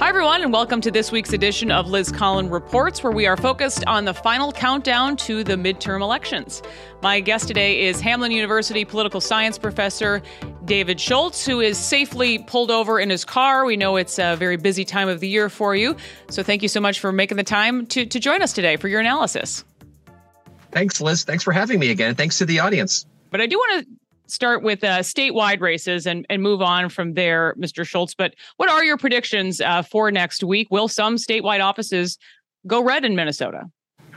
[0.00, 3.36] Hi, everyone, and welcome to this week's edition of Liz Collin Reports, where we are
[3.36, 6.62] focused on the final countdown to the midterm elections.
[7.02, 10.22] My guest today is Hamline University political science professor
[10.64, 13.64] David Schultz, who is safely pulled over in his car.
[13.64, 15.96] We know it's a very busy time of the year for you.
[16.30, 18.86] So thank you so much for making the time to, to join us today for
[18.86, 19.64] your analysis.
[20.70, 21.24] Thanks, Liz.
[21.24, 22.14] Thanks for having me again.
[22.14, 23.04] Thanks to the audience.
[23.32, 23.90] But I do want to
[24.28, 27.86] start with uh, statewide races and, and move on from there, Mr.
[27.86, 28.14] Schultz.
[28.14, 30.68] But what are your predictions uh, for next week?
[30.70, 32.18] Will some statewide offices
[32.66, 33.64] go red in Minnesota?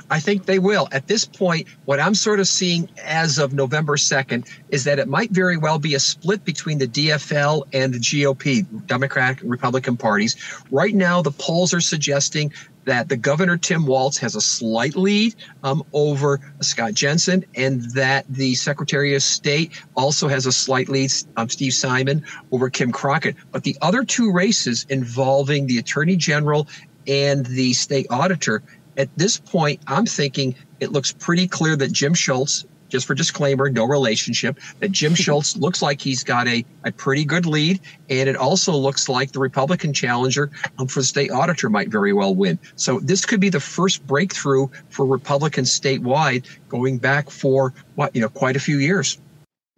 [0.10, 0.88] I think they will.
[0.92, 5.08] At this point, what I'm sort of seeing as of November 2nd is that it
[5.08, 9.98] might very well be a split between the DFL and the GOP, Democratic and Republican
[9.98, 10.36] parties.
[10.72, 12.52] Right now, the polls are suggesting
[12.86, 18.26] that the governor Tim Walz has a slight lead um, over Scott Jensen, and that
[18.28, 23.36] the Secretary of State also has a slight lead, um, Steve Simon, over Kim Crockett.
[23.52, 26.68] But the other two races involving the Attorney General
[27.08, 28.64] and the state auditor,
[28.98, 33.70] at this point, I'm thinking it looks pretty clear that Jim Schultz just for disclaimer,
[33.70, 37.80] no relationship, that Jim Schultz looks like he's got a, a pretty good lead.
[38.10, 42.14] And it also looks like the Republican challenger um, for the state auditor might very
[42.14, 42.60] well win.
[42.76, 48.22] So this could be the first breakthrough for Republicans statewide going back for what, you
[48.22, 49.18] know, quite a few years.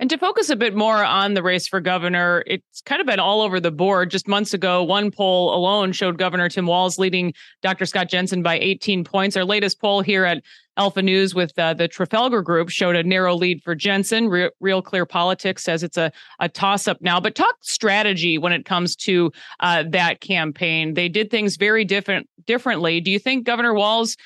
[0.03, 3.21] And to focus a bit more on the race for governor, it's kind of been
[3.21, 4.11] all over the board.
[4.11, 7.85] Just months ago, one poll alone showed Governor Tim Walz leading Dr.
[7.85, 9.37] Scott Jensen by 18 points.
[9.37, 10.43] Our latest poll here at
[10.75, 14.27] Alpha News with uh, the Trafalgar Group showed a narrow lead for Jensen.
[14.27, 17.21] Re- Real Clear Politics says it's a, a toss up now.
[17.21, 19.31] But talk strategy when it comes to
[19.61, 20.95] uh, that campaign.
[20.95, 22.99] They did things very different differently.
[22.99, 24.17] Do you think Governor Walz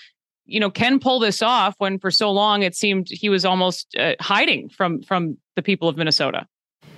[0.47, 3.95] you know can pull this off when for so long it seemed he was almost
[3.97, 6.47] uh, hiding from from the people of Minnesota?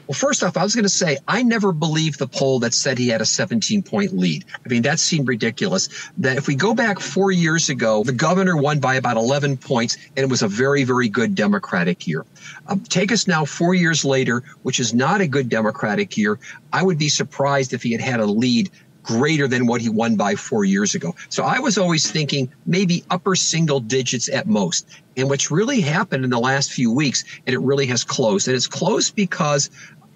[0.09, 2.97] Well, first off, I was going to say I never believed the poll that said
[2.97, 4.43] he had a 17 point lead.
[4.65, 5.87] I mean, that seemed ridiculous.
[6.17, 9.97] That if we go back four years ago, the governor won by about 11 points,
[10.17, 12.25] and it was a very, very good Democratic year.
[12.65, 16.39] Um, take us now four years later, which is not a good Democratic year.
[16.73, 18.71] I would be surprised if he had had a lead
[19.09, 21.15] greater than what he won by four years ago.
[21.29, 24.87] So I was always thinking maybe upper single digits at most.
[25.17, 28.55] And what's really happened in the last few weeks, and it really has closed, and
[28.55, 29.71] it's closed because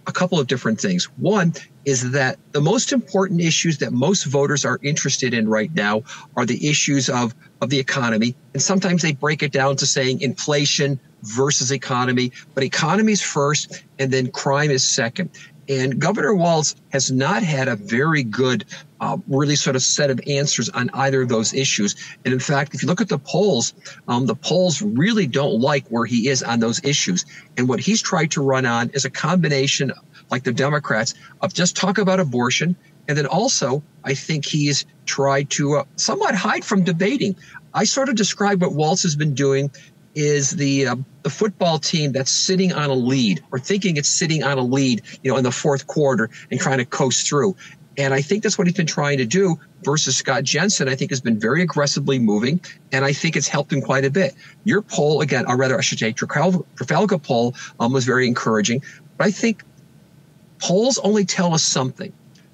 [0.06, 1.06] a couple of different things.
[1.18, 1.54] One
[1.86, 6.04] is that the most important issues that most voters are interested in right now
[6.38, 8.36] are the issues of, of the economy.
[8.54, 13.84] And sometimes they break it down to saying inflation versus economy, but economy is first
[13.98, 15.32] and then crime is second.
[15.70, 18.66] And Governor Walz has not had a very good,
[19.00, 21.96] uh, really sort of set of answers on either of those issues.
[22.26, 23.74] And in fact, if you look at the polls,
[24.08, 27.26] um, the polls really don't like where he is on those issues.
[27.58, 29.92] And what he's tried to run on is a combination,
[30.30, 32.76] like the Democrats, of just talk about abortion.
[33.08, 37.36] And then also, I think he's tried to uh, somewhat hide from debating.
[37.74, 39.72] I sort of describe what Walz has been doing
[40.16, 44.44] is the uh, the football team that's sitting on a lead or thinking it's sitting
[44.44, 47.56] on a lead, you know, in the fourth quarter and trying to coast through.
[47.98, 51.12] And I think that's what he's been trying to do versus Scott Jensen, I think
[51.12, 52.60] has been very aggressively moving.
[52.92, 54.34] And I think it's helped him quite a bit.
[54.64, 58.84] Your poll, again, or rather, I should say, Trafalgar poll um, was very encouraging.
[59.18, 59.64] But I think
[60.60, 62.12] polls only tell us something.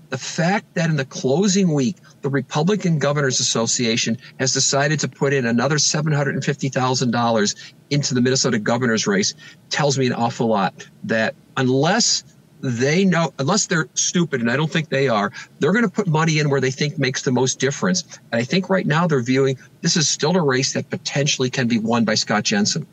[0.09, 5.33] The fact that in the closing week, the Republican Governors Association has decided to put
[5.33, 9.35] in another $750,000 into the Minnesota governor's race
[9.69, 12.23] tells me an awful lot that unless
[12.61, 16.07] they know, unless they're stupid, and I don't think they are, they're going to put
[16.07, 18.03] money in where they think makes the most difference.
[18.31, 21.67] And I think right now they're viewing this is still a race that potentially can
[21.67, 22.85] be won by Scott Jensen.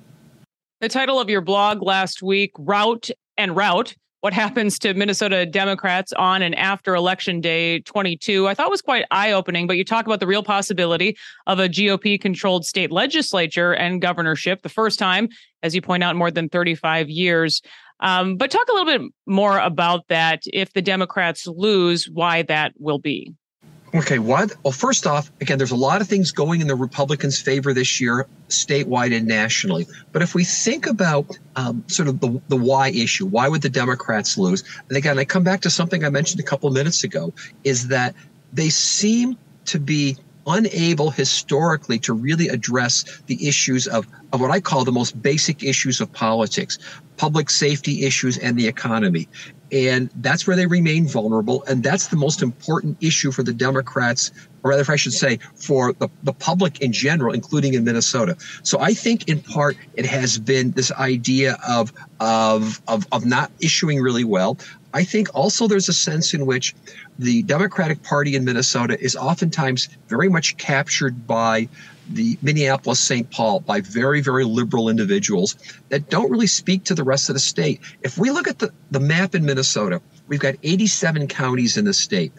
[0.81, 6.13] The title of your blog last week, Route and Route, what happens to Minnesota Democrats
[6.15, 9.69] on and after election day 22, I thought was quite eye opening.
[9.69, 11.17] But you talk about the real possibility
[11.47, 15.29] of a GOP controlled state legislature and governorship, the first time,
[15.63, 17.63] as you point out, more than 35 years.
[18.01, 20.43] Um, but talk a little bit more about that.
[20.47, 23.33] If the Democrats lose, why that will be.
[23.95, 24.53] Okay, what?
[24.63, 28.01] Well, first off, again, there's a lot of things going in the Republicans' favor this
[28.01, 29.87] year, statewide and nationally.
[30.13, 33.69] But if we think about um, sort of the, the why issue, why would the
[33.69, 34.65] Democrats lose?
[34.89, 37.33] And again, I come back to something I mentioned a couple minutes ago,
[37.65, 38.15] is that
[38.53, 40.17] they seem to be
[40.47, 45.63] unable historically to really address the issues of, of what I call the most basic
[45.63, 46.79] issues of politics,
[47.17, 49.29] public safety issues and the economy.
[49.73, 51.65] And that's where they remain vulnerable.
[51.65, 54.31] And that's the most important issue for the Democrats,
[54.63, 58.37] or rather, if I should say, for the, the public in general, including in Minnesota.
[58.63, 63.51] So I think in part it has been this idea of, of, of, of not
[63.61, 64.57] issuing really well.
[64.97, 66.75] I think also there's a sense in which
[67.19, 71.69] the Democratic Party in Minnesota is oftentimes very much captured by
[72.09, 73.31] the Minneapolis St.
[73.31, 75.55] Paul by very, very liberal individuals
[75.91, 77.79] that don't really speak to the rest of the state.
[78.01, 81.95] If we look at the, the map in Minnesota, we've got 87 counties in the
[81.95, 82.33] state.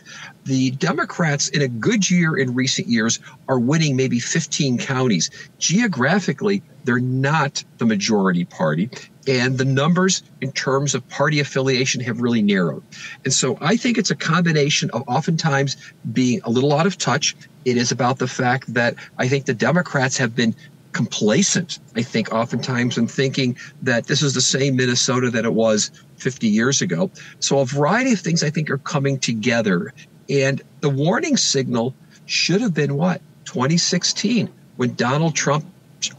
[0.45, 5.29] The Democrats, in a good year in recent years, are winning maybe 15 counties.
[5.59, 8.89] Geographically, they're not the majority party.
[9.27, 12.83] And the numbers in terms of party affiliation have really narrowed.
[13.25, 15.75] And so I think it's a combination of oftentimes
[16.13, 17.35] being a little out of touch.
[17.65, 20.55] It is about the fact that I think the Democrats have been
[20.97, 25.91] complacent, I think, oftentimes in thinking that this is the same Minnesota that it was
[26.17, 27.11] 50 years ago.
[27.39, 29.93] So a variety of things I think are coming together.
[30.27, 31.93] And the warning signal
[32.25, 33.21] should have been what?
[33.45, 35.65] 2016, when Donald Trump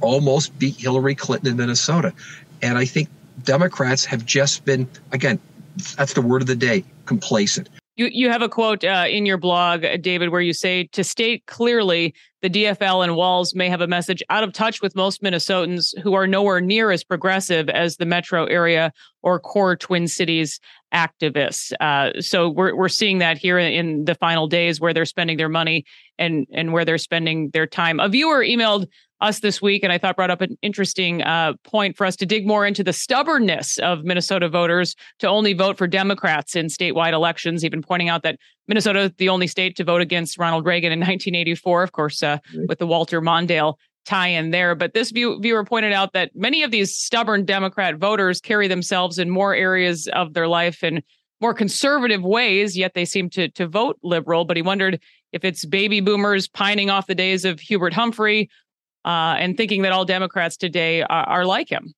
[0.01, 2.13] almost beat Hillary Clinton in Minnesota.
[2.63, 3.09] And I think
[3.43, 5.41] Democrats have just been, again,
[5.97, 7.69] that's the word of the day, complacent.
[7.99, 11.45] You, you have a quote uh, in your blog, David, where you say to state
[11.47, 15.99] clearly the DFL and Walz may have a message out of touch with most Minnesotans
[15.99, 18.93] who are nowhere near as progressive as the metro area
[19.25, 20.61] or core Twin Cities
[20.95, 21.73] activists.
[21.81, 25.49] Uh, so we're we're seeing that here in the final days where they're spending their
[25.49, 25.85] money
[26.21, 27.99] and and where they're spending their time.
[27.99, 28.87] A viewer emailed
[29.21, 32.27] us this week, and I thought brought up an interesting uh, point for us to
[32.27, 37.13] dig more into the stubbornness of Minnesota voters to only vote for Democrats in statewide
[37.13, 37.65] elections.
[37.65, 38.39] Even pointing out that
[38.69, 42.39] Minnesota, is the only state to vote against Ronald Reagan in 1984, of course, uh,
[42.69, 43.75] with the Walter Mondale
[44.05, 44.75] tie in there.
[44.75, 49.19] But this view, viewer pointed out that many of these stubborn Democrat voters carry themselves
[49.19, 51.03] in more areas of their life in
[51.41, 54.45] more conservative ways, yet they seem to to vote liberal.
[54.45, 55.01] But he wondered
[55.33, 58.49] if it's baby boomers pining off the days of Hubert Humphrey
[59.05, 61.95] uh, and thinking that all Democrats today are, are like him.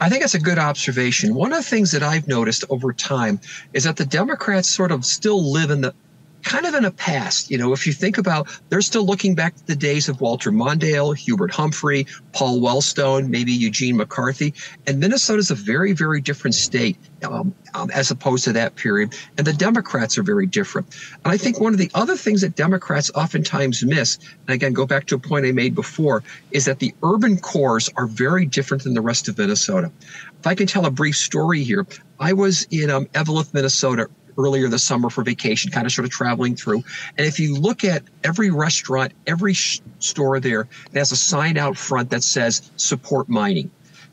[0.00, 1.34] I think that's a good observation.
[1.34, 3.40] One of the things that I've noticed over time
[3.72, 5.94] is that the Democrats sort of still live in the
[6.42, 7.50] kind of in a past.
[7.50, 10.52] You know, if you think about, they're still looking back to the days of Walter
[10.52, 14.54] Mondale, Hubert Humphrey, Paul Wellstone, maybe Eugene McCarthy.
[14.86, 19.14] And Minnesota's a very, very different state um, um, as opposed to that period.
[19.36, 20.94] And the Democrats are very different.
[21.24, 24.86] And I think one of the other things that Democrats oftentimes miss, and again, go
[24.86, 26.22] back to a point I made before,
[26.52, 29.90] is that the urban cores are very different than the rest of Minnesota.
[30.38, 31.86] If I can tell a brief story here,
[32.20, 36.10] I was in um, Eveleth, Minnesota earlier this summer for vacation, kind of sort of
[36.10, 36.82] traveling through.
[37.16, 40.62] And if you look at every restaurant, every sh- store there,
[40.92, 43.70] it has a sign out front that says support mining.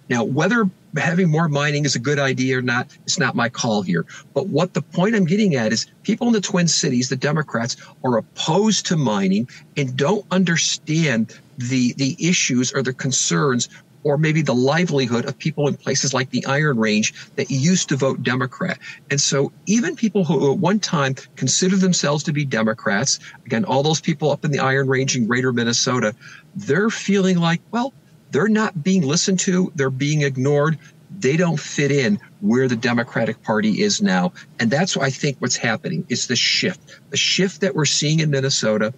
[0.09, 3.81] Now, whether having more mining is a good idea or not, it's not my call
[3.81, 4.05] here.
[4.33, 7.77] But what the point I'm getting at is people in the Twin Cities, the Democrats,
[8.03, 9.47] are opposed to mining
[9.77, 13.69] and don't understand the the issues or the concerns
[14.03, 17.95] or maybe the livelihood of people in places like the Iron Range that used to
[17.95, 18.79] vote Democrat.
[19.09, 23.83] And so even people who at one time considered themselves to be Democrats, again, all
[23.83, 26.15] those people up in the Iron Range in greater Minnesota,
[26.55, 27.93] they're feeling like, well,
[28.31, 30.77] they're not being listened to, they're being ignored.
[31.19, 34.33] They don't fit in where the Democratic Party is now.
[34.59, 36.99] And that's, I think, what's happening is the shift.
[37.11, 38.93] The shift that we're seeing in Minnesota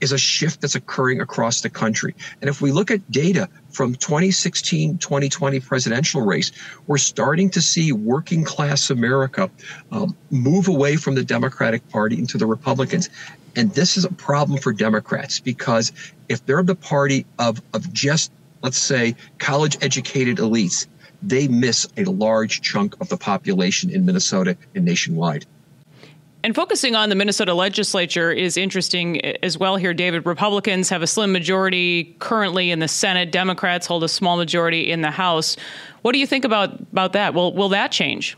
[0.00, 2.14] is a shift that's occurring across the country.
[2.40, 6.52] And if we look at data from 2016 2020 presidential race,
[6.86, 9.50] we're starting to see working class America
[9.92, 13.08] um, move away from the Democratic Party into the Republicans.
[13.54, 15.92] And this is a problem for Democrats because
[16.28, 18.30] if they're the party of, of just,
[18.62, 20.86] let's say, college educated elites,
[21.22, 25.46] they miss a large chunk of the population in Minnesota and nationwide.
[26.46, 30.26] And focusing on the Minnesota legislature is interesting as well here, David.
[30.26, 33.32] Republicans have a slim majority currently in the Senate.
[33.32, 35.56] Democrats hold a small majority in the House.
[36.02, 37.34] What do you think about, about that?
[37.34, 38.36] Will, will that change?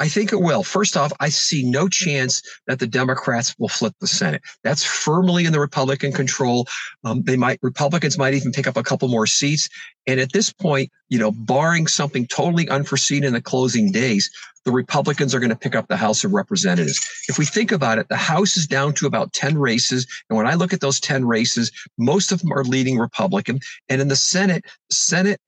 [0.00, 0.62] I think it will.
[0.62, 4.42] First off, I see no chance that the Democrats will flip the Senate.
[4.62, 6.66] That's firmly in the Republican control.
[7.04, 9.68] Um, they might Republicans might even pick up a couple more seats.
[10.06, 14.30] And at this point, you know, barring something totally unforeseen in the closing days,
[14.64, 17.00] the Republicans are going to pick up the House of Representatives.
[17.28, 20.06] If we think about it, the House is down to about 10 races.
[20.28, 23.60] And when I look at those 10 races, most of them are leading Republican.
[23.88, 25.40] And in the Senate, Senate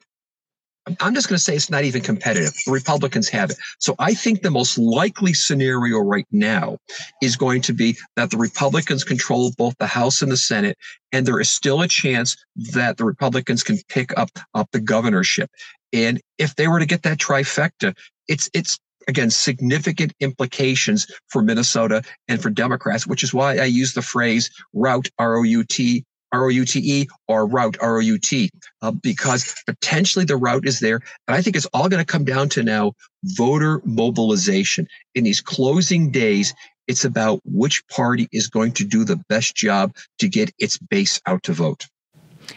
[1.00, 2.55] I'm just going to say it's not even competitive.
[2.64, 3.59] The Republicans have it.
[3.81, 6.78] So I think the most likely scenario right now
[7.21, 10.78] is going to be that the Republicans control both the House and the Senate,
[11.11, 12.37] and there is still a chance
[12.73, 15.50] that the Republicans can pick up up the governorship.
[15.93, 17.97] And if they were to get that trifecta,
[18.28, 18.78] it's it's
[19.09, 24.50] again significant implications for Minnesota and for Democrats, which is why I use the phrase
[24.73, 26.05] route R O U T
[26.37, 28.50] R-O-U-T-E or route R-O-U-T
[28.83, 31.00] uh, because potentially the route is there.
[31.26, 32.93] And I think it's all going to come down to now
[33.25, 34.87] voter mobilization.
[35.14, 36.55] In these closing days,
[36.87, 41.21] it's about which party is going to do the best job to get its base
[41.26, 41.87] out to vote.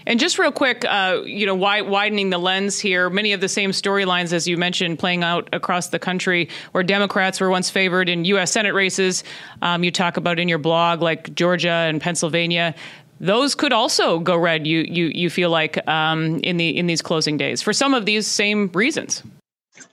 [0.05, 3.71] And just real quick, uh, you know, widening the lens here, many of the same
[3.71, 8.25] storylines as you mentioned playing out across the country, where Democrats were once favored in
[8.25, 8.51] U.S.
[8.51, 9.24] Senate races.
[9.62, 12.75] Um, you talk about in your blog, like Georgia and Pennsylvania.
[13.19, 14.65] Those could also go red.
[14.65, 18.05] You you you feel like um, in the in these closing days for some of
[18.05, 19.23] these same reasons.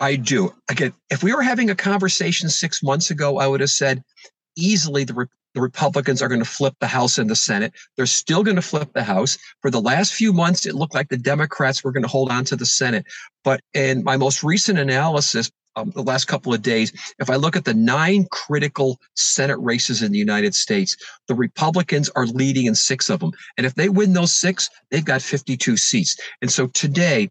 [0.01, 0.53] I do.
[0.69, 4.03] Again, if we were having a conversation six months ago, I would have said
[4.57, 7.73] easily the, the Republicans are going to flip the House and the Senate.
[7.97, 9.39] They're still going to flip the House.
[9.63, 12.45] For the last few months, it looked like the Democrats were going to hold on
[12.47, 13.07] to the Senate.
[13.45, 17.55] But in my most recent analysis, um, the last couple of days, if I look
[17.55, 20.97] at the nine critical Senate races in the United States,
[21.29, 23.33] the Republicans are leading in six of them.
[23.57, 26.17] And if they win those six, they've got 52 seats.
[26.41, 27.29] And so today,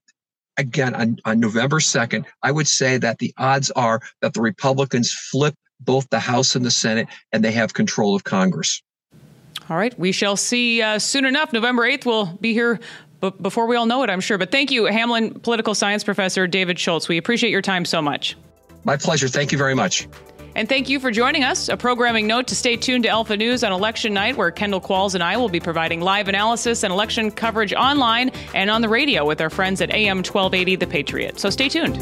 [0.58, 5.12] again, on, on November 2nd, I would say that the odds are that the Republicans
[5.12, 8.82] flip both the House and the Senate, and they have control of Congress.
[9.70, 9.98] All right.
[10.00, 11.52] We shall see uh, soon enough.
[11.52, 12.80] November 8th, we'll be here
[13.32, 14.38] b- before we all know it, I'm sure.
[14.38, 17.08] But thank you, Hamline political science professor David Schultz.
[17.08, 18.36] We appreciate your time so much.
[18.84, 19.28] My pleasure.
[19.28, 20.08] Thank you very much.
[20.56, 21.68] And thank you for joining us.
[21.68, 25.14] A programming note to stay tuned to Alpha News on election night, where Kendall Qualls
[25.14, 29.26] and I will be providing live analysis and election coverage online and on the radio
[29.26, 31.40] with our friends at AM 1280 The Patriot.
[31.40, 31.98] So stay tuned.